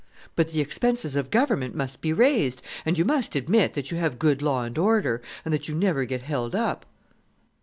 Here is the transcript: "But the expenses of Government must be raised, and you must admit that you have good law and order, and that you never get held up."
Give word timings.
"But 0.35 0.51
the 0.51 0.61
expenses 0.61 1.15
of 1.15 1.29
Government 1.29 1.75
must 1.75 2.01
be 2.01 2.11
raised, 2.11 2.63
and 2.87 2.97
you 2.97 3.05
must 3.05 3.35
admit 3.35 3.73
that 3.73 3.91
you 3.91 3.97
have 3.97 4.17
good 4.17 4.41
law 4.41 4.63
and 4.63 4.75
order, 4.75 5.21
and 5.45 5.53
that 5.53 5.67
you 5.67 5.75
never 5.75 6.05
get 6.05 6.23
held 6.23 6.55
up." 6.55 6.87